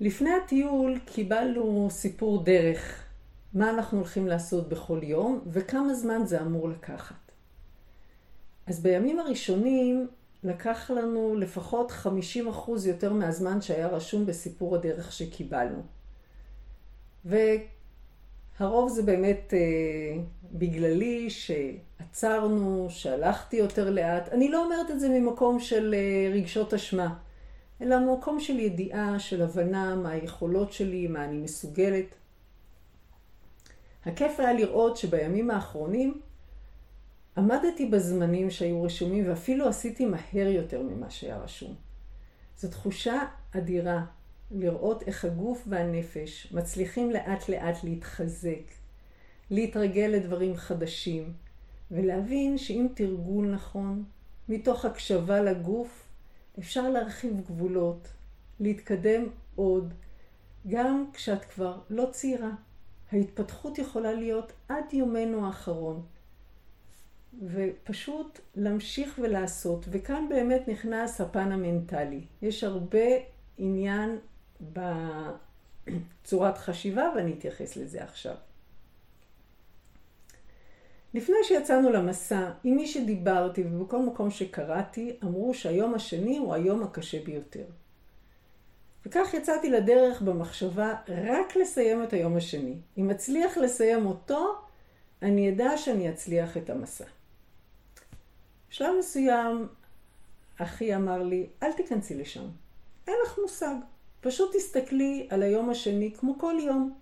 לפני 0.00 0.30
הטיול 0.44 0.98
קיבלנו 1.06 1.88
סיפור 1.90 2.44
דרך, 2.44 3.04
מה 3.54 3.70
אנחנו 3.70 3.98
הולכים 3.98 4.26
לעשות 4.28 4.68
בכל 4.68 5.00
יום, 5.02 5.40
וכמה 5.46 5.94
זמן 5.94 6.26
זה 6.26 6.42
אמור 6.42 6.68
לקחת. 6.68 7.32
אז 8.66 8.82
בימים 8.82 9.18
הראשונים 9.18 10.08
לקח 10.44 10.90
לנו 10.90 11.36
לפחות 11.36 11.92
50% 12.04 12.06
יותר 12.86 13.12
מהזמן 13.12 13.60
שהיה 13.60 13.86
רשום 13.88 14.26
בסיפור 14.26 14.74
הדרך 14.74 15.12
שקיבלנו. 15.12 15.82
והרוב 18.60 18.88
זה 18.88 19.02
באמת 19.02 19.54
אה, 19.54 20.22
בגללי 20.52 21.30
שעצרנו, 21.30 22.86
שהלכתי 22.90 23.56
יותר 23.56 23.90
לאט. 23.90 24.28
אני 24.28 24.48
לא 24.48 24.64
אומרת 24.64 24.90
את 24.90 25.00
זה 25.00 25.08
ממקום 25.08 25.60
של 25.60 25.94
אה, 25.94 26.32
רגשות 26.34 26.74
אשמה, 26.74 27.14
אלא 27.80 27.98
ממקום 27.98 28.40
של 28.40 28.58
ידיעה, 28.58 29.18
של 29.18 29.42
הבנה 29.42 29.96
מה 29.96 30.10
היכולות 30.10 30.72
שלי, 30.72 31.06
מה 31.06 31.24
אני 31.24 31.38
מסוגלת. 31.38 32.14
הכיף 34.06 34.40
היה 34.40 34.52
לראות 34.52 34.96
שבימים 34.96 35.50
האחרונים 35.50 36.20
עמדתי 37.36 37.86
בזמנים 37.86 38.50
שהיו 38.50 38.82
רשומים 38.82 39.28
ואפילו 39.28 39.68
עשיתי 39.68 40.06
מהר 40.06 40.46
יותר 40.48 40.82
ממה 40.82 41.10
שהיה 41.10 41.38
רשום. 41.38 41.74
זו 42.58 42.68
תחושה 42.68 43.22
אדירה 43.56 44.04
לראות 44.50 45.02
איך 45.02 45.24
הגוף 45.24 45.64
והנפש 45.68 46.52
מצליחים 46.52 47.10
לאט 47.10 47.48
לאט 47.48 47.84
להתחזק, 47.84 48.70
להתרגל 49.50 50.10
לדברים 50.14 50.56
חדשים, 50.56 51.32
ולהבין 51.90 52.58
שאם 52.58 52.86
תרגול 52.94 53.46
נכון, 53.46 54.04
מתוך 54.48 54.84
הקשבה 54.84 55.40
לגוף, 55.40 56.08
אפשר 56.58 56.90
להרחיב 56.90 57.40
גבולות, 57.40 58.08
להתקדם 58.60 59.24
עוד, 59.56 59.94
גם 60.68 61.04
כשאת 61.12 61.44
כבר 61.44 61.78
לא 61.90 62.08
צעירה. 62.12 62.50
ההתפתחות 63.12 63.78
יכולה 63.78 64.12
להיות 64.12 64.52
עד 64.68 64.84
יומנו 64.92 65.46
האחרון. 65.46 66.02
ופשוט 67.42 68.40
להמשיך 68.54 69.18
ולעשות. 69.22 69.86
וכאן 69.90 70.26
באמת 70.28 70.68
נכנס 70.68 71.20
הפן 71.20 71.52
המנטלי. 71.52 72.20
יש 72.42 72.64
הרבה 72.64 73.06
עניין 73.58 74.18
בצורת 74.60 76.58
חשיבה, 76.58 77.12
ואני 77.16 77.32
אתייחס 77.32 77.76
לזה 77.76 78.02
עכשיו. 78.02 78.34
לפני 81.14 81.36
שיצאנו 81.42 81.90
למסע, 81.90 82.50
עם 82.64 82.76
מי 82.76 82.86
שדיברתי 82.86 83.64
ובכל 83.66 84.02
מקום 84.02 84.30
שקראתי, 84.30 85.16
אמרו 85.24 85.54
שהיום 85.54 85.94
השני 85.94 86.38
הוא 86.38 86.54
היום 86.54 86.82
הקשה 86.82 87.24
ביותר. 87.24 87.64
וכך 89.06 89.34
יצאתי 89.34 89.70
לדרך 89.70 90.22
במחשבה 90.22 90.94
רק 91.08 91.56
לסיים 91.56 92.04
את 92.04 92.12
היום 92.12 92.36
השני. 92.36 92.74
אם 92.98 93.10
אצליח 93.10 93.56
לסיים 93.56 94.06
אותו, 94.06 94.54
אני 95.22 95.50
אדע 95.50 95.76
שאני 95.76 96.10
אצליח 96.10 96.56
את 96.56 96.70
המסע. 96.70 97.04
בשלב 98.70 98.94
מסוים 98.98 99.68
אחי 100.58 100.94
אמר 100.94 101.22
לי, 101.22 101.46
אל 101.62 101.72
תיכנסי 101.72 102.14
לשם. 102.14 102.44
אין 103.06 103.16
לך 103.24 103.38
מושג. 103.42 103.74
פשוט 104.20 104.56
תסתכלי 104.56 105.26
על 105.30 105.42
היום 105.42 105.70
השני 105.70 106.12
כמו 106.18 106.38
כל 106.38 106.54
יום, 106.60 106.94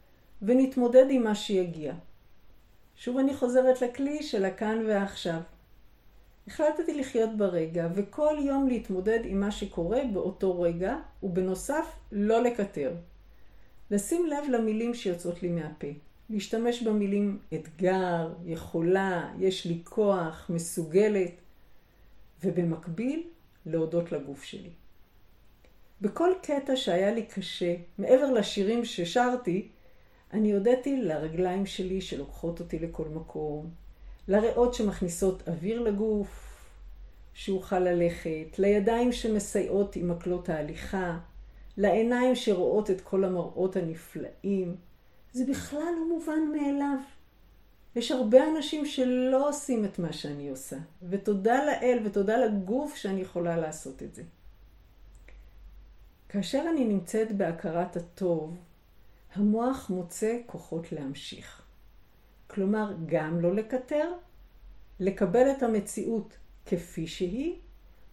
ונתמודד 0.43 1.07
עם 1.11 1.23
מה 1.23 1.35
שיגיע. 1.35 1.95
שוב 2.97 3.19
אני 3.19 3.35
חוזרת 3.35 3.83
לכלי 3.83 4.23
של 4.23 4.45
הכאן 4.45 4.85
והעכשיו. 4.87 5.41
החלטתי 6.47 7.01
לחיות 7.01 7.37
ברגע, 7.37 7.89
וכל 7.95 8.37
יום 8.41 8.69
להתמודד 8.69 9.21
עם 9.25 9.41
מה 9.41 9.51
שקורה 9.51 10.01
באותו 10.13 10.61
רגע, 10.61 10.97
ובנוסף, 11.23 11.87
לא 12.13 12.43
לקטר. 12.43 12.95
לשים 13.91 14.27
לב 14.27 14.45
למילים 14.51 14.95
שיוצאות 14.95 15.43
לי 15.43 15.49
מהפה. 15.49 15.87
להשתמש 16.31 16.83
במילים 16.83 17.39
אתגר, 17.55 18.33
יכולה, 18.47 19.33
יש 19.39 19.67
לי 19.67 19.81
כוח, 19.85 20.51
מסוגלת. 20.51 21.33
ובמקביל 22.45 23.23
להודות 23.67 24.13
לגוף 24.13 24.43
שלי. 24.43 24.71
בכל 26.01 26.31
קטע 26.43 26.77
שהיה 26.77 27.15
לי 27.15 27.23
קשה, 27.23 27.75
מעבר 27.99 28.31
לשירים 28.31 28.85
ששרתי, 28.85 29.69
אני 30.33 30.53
הודיתי 30.53 31.03
לרגליים 31.03 31.67
שלי 31.67 32.01
שלוקחות 32.01 32.61
אותי 32.61 32.79
לכל 32.79 33.09
מקום, 33.09 33.71
לריאות 34.29 34.75
שמכניסות 34.75 35.49
אוויר 35.49 35.81
לגוף, 35.81 36.49
שאוכל 37.35 37.79
ללכת, 37.79 38.59
לידיים 38.59 39.13
שמסייעות 39.13 39.97
עם 39.97 40.09
מקלות 40.09 40.49
ההליכה, 40.49 41.19
לעיניים 41.77 42.35
שרואות 42.37 42.91
את 42.91 43.01
כל 43.01 43.25
המראות 43.25 43.77
הנפלאים, 43.77 44.77
זה 45.33 45.45
בכלל 45.49 45.81
לא 45.81 46.09
מובן 46.09 46.41
מאליו. 46.53 46.99
יש 47.97 48.11
הרבה 48.11 48.49
אנשים 48.49 48.87
שלא 48.87 49.49
עושים 49.49 49.85
את 49.85 49.99
מה 49.99 50.13
שאני 50.13 50.49
עושה, 50.51 50.77
ותודה 51.09 51.65
לאל 51.65 51.99
ותודה 52.05 52.37
לגוף 52.37 52.97
שאני 52.97 53.21
יכולה 53.21 53.57
לעשות 53.57 54.03
את 54.03 54.15
זה. 54.15 54.23
כאשר 56.29 56.65
אני 56.71 56.85
נמצאת 56.85 57.37
בהכרת 57.37 57.97
הטוב, 57.97 58.57
המוח 59.35 59.91
מוצא 59.91 60.39
כוחות 60.47 60.93
להמשיך. 60.93 61.63
כלומר, 62.47 62.95
גם 63.07 63.41
לא 63.41 63.55
לקטר, 63.55 64.13
לקבל 65.01 65.51
את 65.51 65.63
המציאות 65.63 66.37
כפי 66.67 67.07
שהיא, 67.07 67.55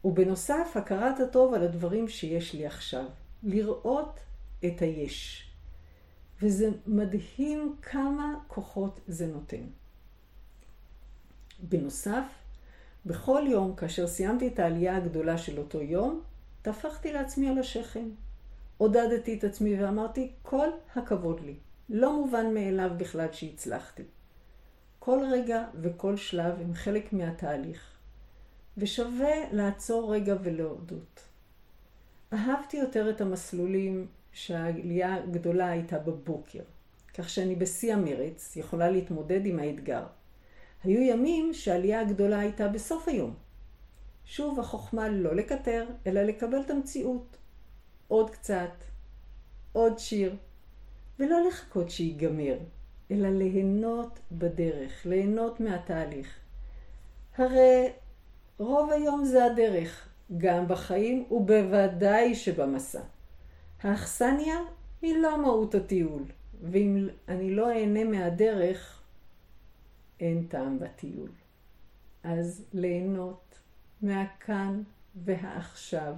ובנוסף, 0.05 0.71
הכרת 0.75 1.19
הטוב 1.19 1.53
על 1.53 1.63
הדברים 1.63 2.07
שיש 2.07 2.53
לי 2.53 2.65
עכשיו. 2.65 3.05
לראות 3.43 4.19
את 4.65 4.81
היש. 4.81 5.49
וזה 6.41 6.69
מדהים 6.87 7.75
כמה 7.81 8.39
כוחות 8.47 8.99
זה 9.07 9.27
נותן. 9.27 9.63
בנוסף, 11.59 12.23
בכל 13.05 13.43
יום, 13.49 13.75
כאשר 13.75 14.07
סיימתי 14.07 14.47
את 14.47 14.59
העלייה 14.59 14.97
הגדולה 14.97 15.37
של 15.37 15.59
אותו 15.59 15.81
יום, 15.81 16.21
טפחתי 16.65 17.13
לעצמי 17.13 17.49
על 17.49 17.57
השכם. 17.57 18.09
עודדתי 18.77 19.37
את 19.37 19.43
עצמי 19.43 19.83
ואמרתי, 19.83 20.31
כל 20.41 20.67
הכבוד 20.95 21.39
לי. 21.39 21.55
לא 21.89 22.13
מובן 22.13 22.53
מאליו 22.53 22.89
בכלל 22.97 23.27
שהצלחתי. 23.31 24.03
כל 24.99 25.19
רגע 25.31 25.65
וכל 25.81 26.17
שלב 26.17 26.61
הם 26.61 26.73
חלק 26.73 27.13
מהתהליך, 27.13 27.91
ושווה 28.77 29.51
לעצור 29.51 30.13
רגע 30.13 30.35
ולהודות. 30.43 31.21
אהבתי 32.33 32.77
יותר 32.77 33.09
את 33.09 33.21
המסלולים 33.21 34.07
שהעלייה 34.31 35.15
הגדולה 35.15 35.69
הייתה 35.69 35.99
בבוקר, 35.99 36.63
כך 37.13 37.29
שאני 37.29 37.55
בשיא 37.55 37.93
המרץ 37.93 38.55
יכולה 38.55 38.89
להתמודד 38.89 39.45
עם 39.45 39.59
האתגר. 39.59 40.05
היו 40.83 41.01
ימים 41.01 41.53
שהעלייה 41.53 42.01
הגדולה 42.01 42.39
הייתה 42.39 42.67
בסוף 42.67 43.07
היום. 43.07 43.44
שוב, 44.25 44.59
החוכמה 44.59 45.09
לא 45.09 45.35
לקטר, 45.35 45.85
אלא 46.07 46.21
לקבל 46.21 46.61
את 46.61 46.69
המציאות. 46.69 47.37
עוד 48.07 48.29
קצת, 48.29 48.71
עוד 49.73 49.99
שיר, 49.99 50.35
ולא 51.19 51.47
לחכות 51.47 51.89
שיגמר, 51.89 52.57
אלא 53.11 53.29
ליהנות 53.29 54.19
בדרך, 54.31 55.05
ליהנות 55.05 55.59
מהתהליך. 55.59 56.39
הרי 57.37 57.91
רוב 58.59 58.91
היום 58.91 59.25
זה 59.25 59.45
הדרך, 59.45 60.09
גם 60.37 60.67
בחיים 60.67 61.25
ובוודאי 61.31 62.35
שבמסע. 62.35 63.01
האכסניה 63.83 64.57
היא 65.01 65.17
לא 65.17 65.41
מהות 65.41 65.75
הטיול, 65.75 66.23
ואם 66.61 67.07
אני 67.27 67.55
לא 67.55 67.71
אהנה 67.71 68.03
מהדרך, 68.03 69.01
אין 70.19 70.47
טעם 70.49 70.79
בטיול. 70.79 71.29
אז 72.23 72.65
ליהנות 72.73 73.44
מהכאן 74.01 74.83
והעכשיו, 75.15 76.15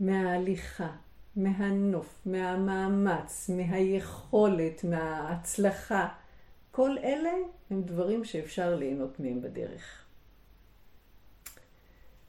מההליכה, 0.00 0.96
מהנוף, 1.36 2.20
מהמאמץ, 2.26 3.50
מהיכולת, 3.56 4.84
מההצלחה, 4.84 6.08
כל 6.70 6.98
אלה 6.98 7.32
הם 7.70 7.82
דברים 7.82 8.24
שאפשר 8.24 8.74
ליהנות 8.76 9.20
מהם 9.20 9.42
בדרך. 9.42 10.04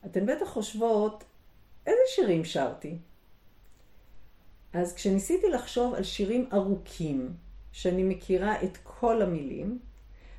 אתן 0.05 0.25
בטח 0.25 0.47
חושבות, 0.47 1.23
איזה 1.85 2.01
שירים 2.07 2.45
שרתי? 2.45 2.97
אז 4.73 4.93
כשניסיתי 4.93 5.49
לחשוב 5.49 5.93
על 5.93 6.03
שירים 6.03 6.49
ארוכים, 6.53 7.33
שאני 7.71 8.03
מכירה 8.03 8.63
את 8.63 8.77
כל 8.83 9.21
המילים, 9.21 9.79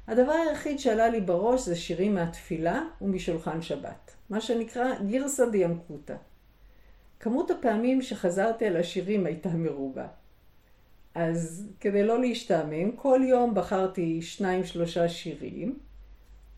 הדבר 0.07 0.33
היחיד 0.33 0.79
שעלה 0.79 1.09
לי 1.09 1.21
בראש 1.21 1.61
זה 1.61 1.77
שירים 1.77 2.15
מהתפילה 2.15 2.83
ומשולחן 3.01 3.63
שבת, 3.63 4.15
מה 4.31 4.41
שנקרא 4.41 4.95
גירסא 5.07 5.49
דיאנקותא. 5.51 6.17
כמות 7.21 7.51
הפעמים 7.51 8.03
שחזרתי 8.03 8.67
על 8.67 8.77
השירים 8.77 9.27
הייתה 9.27 9.49
מרובה. 9.49 10.07
אז 11.15 11.69
כדי 11.81 12.03
לא 12.03 12.21
להשתעמם, 12.21 12.93
כל 12.97 13.21
יום 13.25 13.55
בחרתי 13.55 14.23
שניים 14.23 14.65
שלושה 14.65 15.09
שירים, 15.09 15.79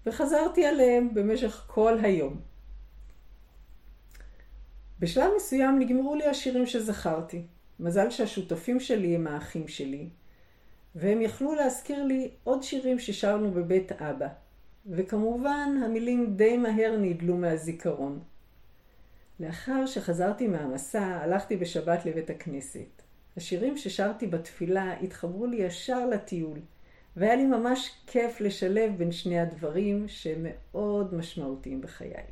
וחזרתי 0.07 0.67
עליהם 0.67 1.15
במשך 1.15 1.65
כל 1.67 1.99
היום. 2.03 2.41
בשלב 4.99 5.31
מסוים 5.37 5.79
נגמרו 5.79 6.15
לי 6.15 6.27
השירים 6.27 6.67
שזכרתי. 6.67 7.43
מזל 7.81 8.11
שהשותפים 8.11 8.81
שלי 8.81 9.15
הם 9.15 9.27
האחים 9.27 9.69
שלי, 9.69 10.09
והם 10.95 11.23
יכלו 11.23 11.55
להזכיר 11.55 12.05
לי 12.05 12.31
עוד 12.45 12.63
שירים 12.63 12.99
ששרנו 12.99 13.51
בבית 13.51 13.93
אבא. 13.93 14.29
וכמובן, 14.87 15.81
המילים 15.85 16.37
די 16.37 16.57
מהר 16.57 16.97
נדלו 17.01 17.37
מהזיכרון. 17.37 18.21
לאחר 19.41 19.87
שחזרתי 19.87 20.47
מהמסע, 20.47 21.03
הלכתי 21.03 21.57
בשבת 21.57 22.07
לבית 22.07 22.31
הכנסת. 22.31 23.03
השירים 23.37 23.77
ששרתי 23.77 24.27
בתפילה 24.27 25.01
התחברו 25.01 25.47
לי 25.47 25.57
ישר 25.57 26.07
לטיול, 26.07 26.59
והיה 27.17 27.37
לי 27.37 27.47
ממש 27.47 27.91
כיף 28.07 28.41
לשלב 28.41 28.93
בין 28.99 29.13
שני 29.13 29.41
הדברים 29.41 30.09
שהם 30.09 30.47
מאוד 30.47 31.15
משמעותיים 31.15 31.81
בחיי. 31.81 32.25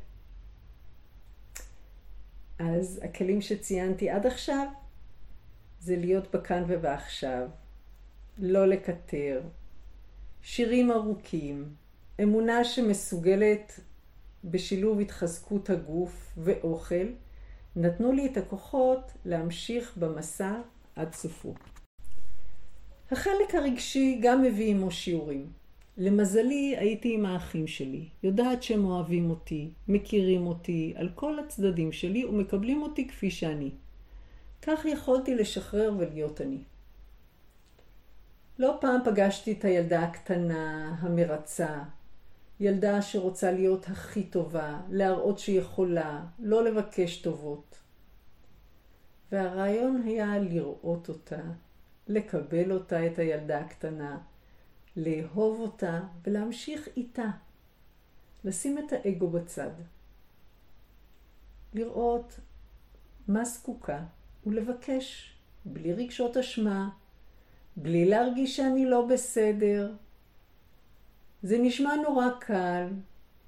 אז 2.59 3.01
הכלים 3.03 3.41
שציינתי 3.41 4.09
עד 4.09 4.25
עכשיו 4.25 4.67
זה 5.79 5.95
להיות 5.95 6.35
בכאן 6.35 6.63
ובעכשיו, 6.67 7.47
לא 8.43 8.65
לקטר, 8.65 9.41
שירים 10.41 10.91
ארוכים, 10.91 11.65
אמונה 12.23 12.63
שמסוגלת 12.63 13.79
בשילוב 14.43 14.99
התחזקות 14.99 15.69
הגוף 15.69 16.33
ואוכל, 16.37 17.05
נתנו 17.75 18.11
לי 18.11 18.25
את 18.25 18.37
הכוחות 18.37 19.11
להמשיך 19.25 19.97
במסע 19.97 20.55
עד 20.95 21.13
סופו. 21.13 21.53
החלק 23.11 23.55
הרגשי 23.55 24.19
גם 24.21 24.41
מביא 24.41 24.71
עמו 24.71 24.91
שיעורים. 24.91 25.51
למזלי 25.97 26.75
הייתי 26.77 27.13
עם 27.13 27.25
האחים 27.25 27.67
שלי, 27.67 28.05
יודעת 28.23 28.63
שהם 28.63 28.85
אוהבים 28.85 29.29
אותי, 29.29 29.69
מכירים 29.87 30.47
אותי 30.47 30.93
על 30.95 31.09
כל 31.15 31.39
הצדדים 31.39 31.91
שלי 31.91 32.25
ומקבלים 32.25 32.81
אותי 32.81 33.07
כפי 33.07 33.31
שאני. 33.31 33.71
כך 34.61 34.85
יכולתי 34.85 35.35
לשחרר 35.35 35.93
ולהיות 35.97 36.41
אני. 36.41 36.57
לא 38.61 38.77
פעם 38.81 39.01
פגשתי 39.05 39.51
את 39.51 39.65
הילדה 39.65 40.03
הקטנה, 40.03 40.95
המרצה, 40.99 41.83
ילדה 42.59 43.01
שרוצה 43.01 43.51
להיות 43.51 43.85
הכי 43.87 44.23
טובה, 44.23 44.81
להראות 44.89 45.39
שהיא 45.39 45.59
יכולה, 45.59 46.25
לא 46.39 46.63
לבקש 46.63 47.21
טובות. 47.21 47.79
והרעיון 49.31 50.01
היה 50.05 50.39
לראות 50.39 51.09
אותה, 51.09 51.41
לקבל 52.07 52.71
אותה, 52.71 53.07
את 53.07 53.19
הילדה 53.19 53.59
הקטנה, 53.59 54.17
לאהוב 54.95 55.59
אותה 55.59 55.99
ולהמשיך 56.23 56.87
איתה. 56.97 57.29
לשים 58.43 58.77
את 58.77 58.93
האגו 58.93 59.29
בצד. 59.29 59.71
לראות 61.73 62.39
מה 63.27 63.45
זקוקה 63.45 64.03
ולבקש, 64.45 65.33
בלי 65.65 65.93
רגשות 65.93 66.37
אשמה, 66.37 66.89
בלי 67.81 68.05
להרגיש 68.05 68.57
שאני 68.57 68.85
לא 68.85 69.05
בסדר. 69.05 69.91
זה 71.43 71.57
נשמע 71.57 71.95
נורא 71.95 72.27
קל, 72.39 72.87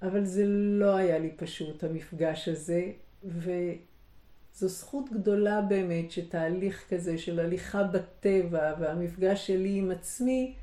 אבל 0.01 0.25
זה 0.25 0.43
לא 0.47 0.95
היה 0.95 1.19
לי 1.19 1.31
פשוט, 1.35 1.83
המפגש 1.83 2.47
הזה, 2.47 2.91
וזו 3.23 4.67
זכות 4.67 5.09
גדולה 5.09 5.61
באמת 5.61 6.11
שתהליך 6.11 6.85
כזה 6.89 7.17
של 7.17 7.39
הליכה 7.39 7.83
בטבע 7.83 8.73
והמפגש 8.79 9.47
שלי 9.47 9.75
עם 9.75 9.91
עצמי 9.91 10.55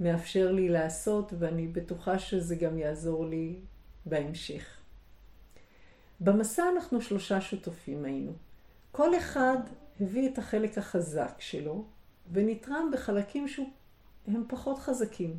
מאפשר 0.00 0.52
לי 0.52 0.68
לעשות, 0.68 1.32
ואני 1.38 1.66
בטוחה 1.66 2.18
שזה 2.18 2.56
גם 2.56 2.78
יעזור 2.78 3.26
לי 3.26 3.56
בהמשך. 4.06 4.80
במסע 6.20 6.62
אנחנו 6.74 7.00
שלושה 7.00 7.40
שותפים 7.40 8.04
היינו. 8.04 8.32
כל 8.92 9.16
אחד 9.16 9.56
הביא 10.00 10.28
את 10.28 10.38
החלק 10.38 10.78
החזק 10.78 11.34
שלו, 11.38 11.84
ונתרם 12.32 12.90
בחלקים 12.92 13.48
שהם 13.48 14.44
פחות 14.48 14.78
חזקים. 14.78 15.38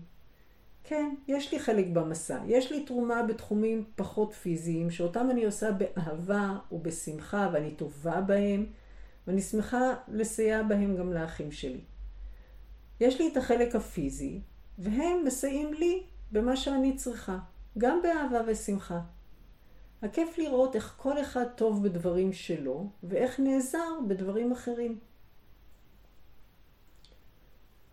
כן, 0.84 1.15
יש 1.28 1.52
לי 1.52 1.60
חלק 1.60 1.86
במסע. 1.93 2.39
יש 2.48 2.71
לי 2.71 2.84
תרומה 2.84 3.24
בתחומים 3.24 3.84
פחות 3.95 4.34
פיזיים, 4.34 4.91
שאותם 4.91 5.28
אני 5.32 5.45
עושה 5.45 5.71
באהבה 5.71 6.58
ובשמחה, 6.71 7.50
ואני 7.54 7.71
טובה 7.71 8.21
בהם, 8.21 8.65
ואני 9.28 9.41
שמחה 9.41 9.93
לסייע 10.08 10.63
בהם 10.63 10.98
גם 10.98 11.13
לאחים 11.13 11.52
שלי. 11.52 11.82
יש 13.00 13.21
לי 13.21 13.28
את 13.32 13.38
החלק 13.38 13.76
הפיזי, 13.76 14.41
והם 14.78 15.24
מסייעים 15.26 15.74
לי 15.74 16.04
במה 16.32 16.56
שאני 16.56 16.95
צריכה, 16.95 17.38
גם 17.78 18.02
באהבה 18.04 18.41
ושמחה. 18.48 19.00
הכיף 20.02 20.38
לראות 20.38 20.76
איך 20.76 20.95
כל 20.98 21.21
אחד 21.21 21.45
טוב 21.56 21.84
בדברים 21.84 22.34
שלו, 22.34 22.89
ואיך 23.04 23.39
נעזר 23.39 24.00
בדברים 24.08 24.52
אחרים. 24.52 25.00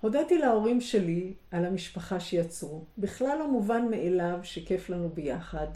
הודיתי 0.03 0.39
להורים 0.39 0.81
שלי 0.81 1.35
על 1.51 1.65
המשפחה 1.65 2.21
שיצרו. 2.21 2.85
בכלל 2.99 3.39
לא 3.39 3.51
מובן 3.51 3.89
מאליו 3.91 4.39
שכיף 4.43 4.91
לנו 4.91 5.09
ביחד, 5.09 5.67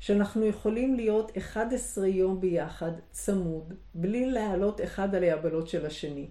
שאנחנו 0.00 0.46
יכולים 0.46 0.94
להיות 0.94 1.36
11 1.36 2.06
יום 2.06 2.40
ביחד, 2.40 2.92
צמוד, 3.10 3.74
בלי 3.94 4.30
להעלות 4.30 4.80
אחד 4.80 5.14
על 5.14 5.22
היבלות 5.22 5.68
של 5.68 5.86
השני. 5.86 6.28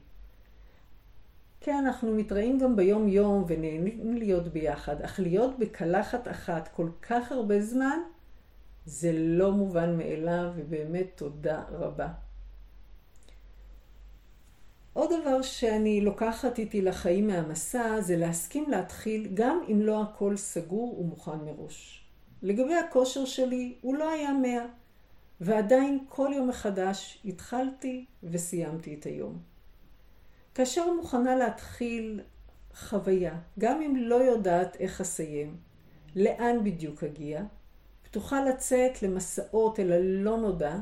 כן, 1.62 1.83
אנחנו 1.86 2.15
מתראים 2.15 2.60
גם 2.60 2.75
ביום 2.75 3.07
יום 3.07 3.43
ונהנים 3.47 4.17
להיות 4.17 4.47
ביחד, 4.47 5.01
אך 5.01 5.19
להיות 5.19 5.60
בקלחת 5.60 6.27
אחת 6.27 6.67
כל 6.67 6.89
כך 7.01 7.31
הרבה 7.31 7.62
זמן, 7.62 7.99
זה 8.86 9.12
לא 9.13 9.51
מובן 9.51 9.97
מאליו, 9.97 10.51
ובאמת 10.55 11.07
תודה 11.15 11.63
רבה. 11.71 12.07
עוד 14.97 15.10
דבר 15.21 15.41
שאני 15.41 16.01
לוקחת 16.01 16.60
איתי 16.60 16.81
לחיים 16.81 17.27
מהמסע 17.27 18.01
זה 18.01 18.17
להסכים 18.17 18.69
להתחיל 18.69 19.29
גם 19.33 19.62
אם 19.71 19.81
לא 19.81 20.01
הכל 20.01 20.38
סגור 20.38 20.99
ומוכן 20.99 21.38
מראש. 21.45 22.05
לגבי 22.41 22.75
הכושר 22.75 23.25
שלי 23.25 23.75
הוא 23.81 23.95
לא 23.95 24.12
היה 24.12 24.33
מאה, 24.33 24.65
ועדיין 25.41 26.05
כל 26.10 26.31
יום 26.36 26.49
מחדש 26.49 27.21
התחלתי 27.25 28.05
וסיימתי 28.23 28.95
את 28.99 29.03
היום. 29.05 29.39
כאשר 30.55 30.93
מוכנה 30.93 31.36
להתחיל 31.36 32.21
חוויה, 32.75 33.39
גם 33.60 33.81
אם 33.81 33.95
לא 33.95 34.15
יודעת 34.15 34.75
איך 34.75 35.01
אסיים, 35.01 35.57
לאן 36.15 36.63
בדיוק 36.63 37.03
אגיע, 37.03 37.43
פתוחה 38.01 38.43
לצאת 38.43 39.03
למסעות 39.03 39.79
אל 39.79 39.91
הלא 39.91 40.38
נודע, 40.38 40.75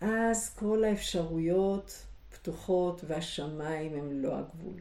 אז 0.00 0.54
כל 0.54 0.84
האפשרויות 0.84 2.06
פתוחות 2.44 3.04
והשמיים 3.06 3.94
הם 3.94 4.22
לא 4.22 4.38
הגבול. 4.38 4.80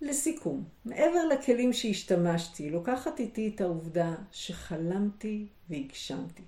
לסיכום, 0.00 0.64
מעבר 0.84 1.24
לכלים 1.24 1.72
שהשתמשתי, 1.72 2.70
לוקחת 2.70 3.20
איתי 3.20 3.52
את 3.54 3.60
העובדה 3.60 4.14
שחלמתי 4.32 5.46
והגשמתי. 5.70 6.42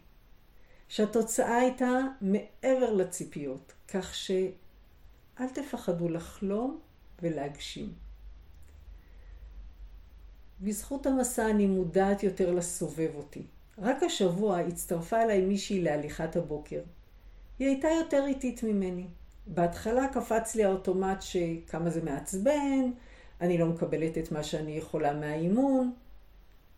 שהתוצאה 0.88 1.56
הייתה 1.56 2.00
מעבר 2.20 2.92
לציפיות, 2.92 3.72
כך 3.88 4.14
שאל 4.14 5.48
תפחדו 5.54 6.08
לחלום 6.08 6.80
ולהגשים. 7.22 7.92
בזכות 10.60 11.06
המסע 11.06 11.50
אני 11.50 11.66
מודעת 11.66 12.22
יותר 12.22 12.54
לסובב 12.54 13.10
אותי. 13.14 13.42
רק 13.78 14.02
השבוע 14.02 14.58
הצטרפה 14.58 15.22
אליי 15.22 15.40
מישהי 15.40 15.80
להליכת 15.82 16.36
הבוקר. 16.36 16.80
היא 17.58 17.68
הייתה 17.68 17.88
יותר 17.88 18.26
איטית 18.26 18.62
ממני. 18.62 19.06
בהתחלה 19.46 20.08
קפץ 20.08 20.54
לי 20.54 20.64
האוטומט 20.64 21.22
שכמה 21.22 21.90
זה 21.90 22.04
מעצבן, 22.04 22.90
אני 23.40 23.58
לא 23.58 23.66
מקבלת 23.66 24.18
את 24.18 24.32
מה 24.32 24.42
שאני 24.42 24.72
יכולה 24.72 25.14
מהאימון. 25.14 25.92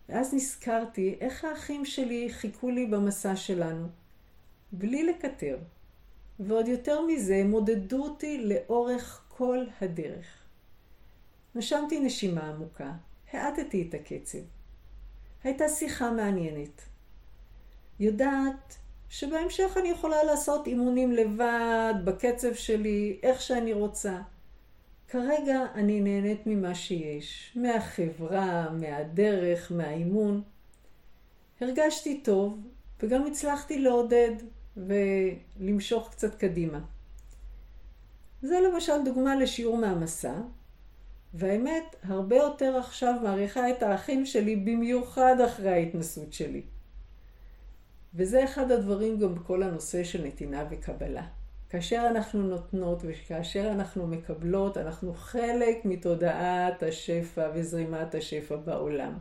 ואז 0.08 0.34
נזכרתי 0.34 1.16
איך 1.20 1.44
האחים 1.44 1.84
שלי 1.84 2.28
חיכו 2.32 2.70
לי 2.70 2.86
במסע 2.86 3.36
שלנו, 3.36 3.88
בלי 4.72 5.02
לקטר. 5.02 5.58
ועוד 6.40 6.68
יותר 6.68 7.00
מזה, 7.06 7.36
הם 7.36 7.50
עודדו 7.50 8.04
אותי 8.04 8.44
לאורך 8.44 9.24
כל 9.28 9.64
הדרך. 9.80 10.26
נשמתי 11.54 12.00
נשימה 12.00 12.48
עמוקה, 12.48 12.92
האטתי 13.32 13.86
את 13.88 13.94
הקצב. 13.94 14.38
הייתה 15.44 15.68
שיחה 15.68 16.10
מעניינת. 16.10 16.82
יודעת 18.00 18.76
שבהמשך 19.10 19.76
אני 19.76 19.88
יכולה 19.88 20.24
לעשות 20.24 20.66
אימונים 20.66 21.12
לבד, 21.12 21.94
בקצב 22.04 22.54
שלי, 22.54 23.18
איך 23.22 23.40
שאני 23.40 23.72
רוצה. 23.72 24.20
כרגע 25.08 25.66
אני 25.74 26.00
נהנית 26.00 26.46
ממה 26.46 26.74
שיש, 26.74 27.56
מהחברה, 27.56 28.70
מהדרך, 28.70 29.72
מהאימון. 29.72 30.42
הרגשתי 31.60 32.20
טוב, 32.20 32.58
וגם 33.00 33.26
הצלחתי 33.26 33.78
לעודד 33.78 34.32
ולמשוך 34.76 36.10
קצת 36.10 36.34
קדימה. 36.34 36.80
זה 38.42 38.60
למשל 38.60 39.04
דוגמה 39.04 39.36
לשיעור 39.36 39.76
מהמסע, 39.76 40.34
והאמת, 41.34 41.96
הרבה 42.02 42.36
יותר 42.36 42.76
עכשיו 42.76 43.14
מעריכה 43.22 43.70
את 43.70 43.82
האחים 43.82 44.26
שלי, 44.26 44.56
במיוחד 44.56 45.36
אחרי 45.40 45.70
ההתנסות 45.70 46.32
שלי. 46.32 46.62
וזה 48.14 48.44
אחד 48.44 48.70
הדברים 48.70 49.18
גם 49.18 49.34
בכל 49.34 49.62
הנושא 49.62 50.04
של 50.04 50.26
נתינה 50.26 50.64
וקבלה. 50.70 51.26
כאשר 51.70 52.06
אנחנו 52.10 52.42
נותנות 52.42 53.02
וכאשר 53.02 53.70
אנחנו 53.72 54.06
מקבלות, 54.06 54.78
אנחנו 54.78 55.14
חלק 55.14 55.84
מתודעת 55.84 56.82
השפע 56.82 57.50
וזרימת 57.54 58.14
השפע 58.14 58.56
בעולם. 58.56 59.12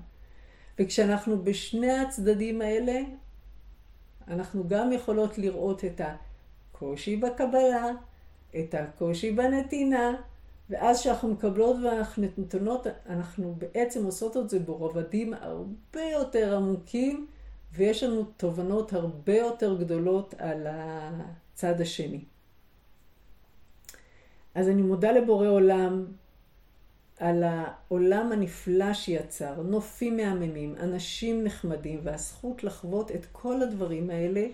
וכשאנחנו 0.79 1.43
בשני 1.43 1.91
הצדדים 1.91 2.61
האלה, 2.61 2.99
אנחנו 4.27 4.67
גם 4.67 4.91
יכולות 4.91 5.37
לראות 5.37 5.85
את 5.85 6.01
הקושי 6.01 7.17
בקבלה, 7.17 7.85
את 8.59 8.73
הקושי 8.73 9.31
בנתינה, 9.31 10.15
ואז 10.69 10.99
כשאנחנו 10.99 11.27
מקבלות 11.27 11.75
ואנחנו 11.83 12.23
נתונות, 12.37 12.87
אנחנו 13.09 13.55
בעצם 13.57 14.05
עושות 14.05 14.37
את 14.37 14.49
זה 14.49 14.59
ברובדים 14.59 15.33
הרבה 15.33 16.01
יותר 16.11 16.55
עמוקים, 16.57 17.27
ויש 17.73 18.03
לנו 18.03 18.23
תובנות 18.37 18.93
הרבה 18.93 19.37
יותר 19.37 19.77
גדולות 19.77 20.33
על 20.37 20.67
הצד 20.69 21.81
השני. 21.81 22.21
אז 24.55 24.69
אני 24.69 24.81
מודה 24.81 25.11
לבורא 25.11 25.47
עולם 25.47 26.05
על 27.19 27.43
העולם 27.43 28.31
הנפלא 28.31 28.93
שיצר, 28.93 29.61
נופים 29.61 30.17
מהממים, 30.17 30.75
אנשים 30.79 31.43
נחמדים, 31.43 31.99
והזכות 32.03 32.63
לחוות 32.63 33.11
את 33.11 33.25
כל 33.31 33.61
הדברים 33.61 34.09
האלה. 34.09 34.47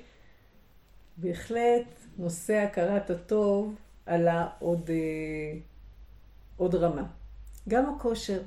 בהחלט 1.18 1.86
נושא 2.18 2.54
הכרת 2.54 3.10
הטוב 3.10 3.76
עלה 4.06 4.48
עוד, 4.60 4.90
אה, 4.90 5.58
עוד 6.58 6.76
רמה. 6.76 7.08
גם 7.70 7.96
הכושר. 7.96 8.42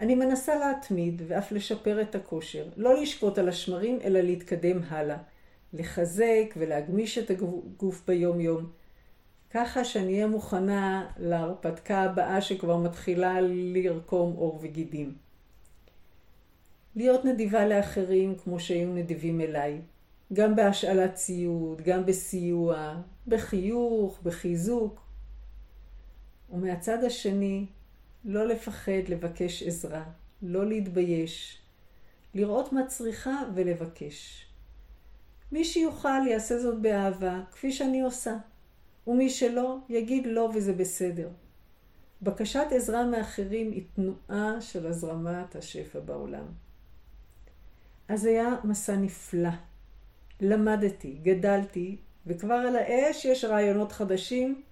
אני 0.00 0.14
מנסה 0.14 0.54
להתמיד 0.54 1.22
ואף 1.26 1.52
לשפר 1.52 2.00
את 2.02 2.14
הכושר, 2.14 2.68
לא 2.76 3.02
לשקוט 3.02 3.38
על 3.38 3.48
השמרים, 3.48 3.98
אלא 4.04 4.20
להתקדם 4.20 4.80
הלאה. 4.88 5.18
לחזק 5.72 6.54
ולהגמיש 6.56 7.18
את 7.18 7.30
הגוף 7.30 8.02
ביום 8.06 8.40
יום. 8.40 8.70
ככה 9.50 9.84
שאני 9.84 10.12
אהיה 10.12 10.26
מוכנה 10.26 11.10
להרפתקה 11.16 12.02
הבאה 12.02 12.40
שכבר 12.40 12.76
מתחילה 12.76 13.40
לרקום 13.40 14.32
עור 14.32 14.58
וגידים. 14.62 15.14
להיות 16.96 17.24
נדיבה 17.24 17.66
לאחרים 17.66 18.34
כמו 18.34 18.60
שהיו 18.60 18.94
נדיבים 18.94 19.40
אליי, 19.40 19.80
גם 20.32 20.56
בהשאלת 20.56 21.14
ציוד, 21.14 21.82
גם 21.82 22.06
בסיוע, 22.06 22.96
בחיוך, 23.26 24.20
בחיזוק. 24.22 25.00
ומהצד 26.50 27.04
השני, 27.04 27.66
לא 28.26 28.46
לפחד 28.46 29.08
לבקש 29.08 29.62
עזרה, 29.62 30.04
לא 30.42 30.66
להתבייש, 30.66 31.58
לראות 32.34 32.72
מה 32.72 32.86
צריכה 32.86 33.42
ולבקש. 33.54 34.46
מי 35.52 35.64
שיוכל 35.64 36.26
יעשה 36.26 36.58
זאת 36.58 36.80
באהבה, 36.80 37.40
כפי 37.52 37.72
שאני 37.72 38.00
עושה. 38.00 38.36
ומי 39.06 39.30
שלא, 39.30 39.76
יגיד 39.88 40.26
לא 40.26 40.50
וזה 40.54 40.72
בסדר. 40.72 41.28
בקשת 42.22 42.66
עזרה 42.70 43.04
מאחרים 43.04 43.72
היא 43.72 43.84
תנועה 43.94 44.60
של 44.60 44.86
הזרמת 44.86 45.56
השפע 45.56 46.00
בעולם. 46.00 46.46
אז 48.08 48.24
היה 48.24 48.48
מסע 48.64 48.96
נפלא. 48.96 49.50
למדתי, 50.40 51.18
גדלתי, 51.22 51.96
וכבר 52.26 52.54
על 52.54 52.76
האש 52.76 53.24
יש 53.24 53.44
רעיונות 53.44 53.92
חדשים, 53.92 54.62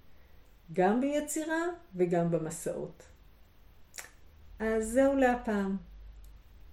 גם 0.73 1.01
ביצירה 1.01 1.61
וגם 1.95 2.31
במסעות. 2.31 3.14
אז 4.59 4.91
זהו 4.91 5.15
להפעם. 5.15 5.77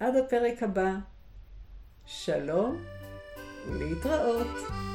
עד 0.00 0.16
הפרק 0.16 0.62
הבא. 0.62 0.92
שלום 2.06 2.84
ולהתראות. 3.68 4.91